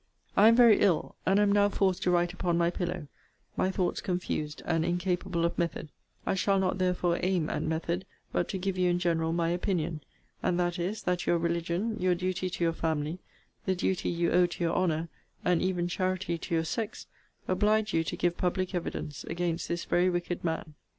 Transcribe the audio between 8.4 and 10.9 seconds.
to give you in general my opinion and that